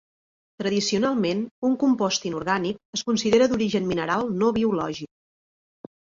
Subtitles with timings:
[0.61, 5.93] Tradicionalment un compost inorgànic es considera d'origen mineral no biològic.